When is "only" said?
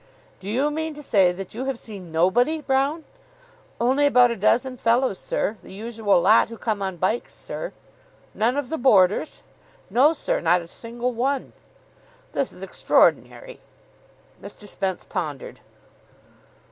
3.79-4.07